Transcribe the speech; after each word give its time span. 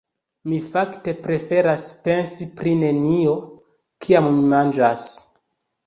Mi 0.51 0.61
fakte 0.69 1.13
preferas 1.27 1.85
pensi 2.09 2.49
pri 2.57 2.75
nenio, 2.87 3.39
kiam 4.07 4.35
mi 4.37 4.45
manĝas. 4.59 5.11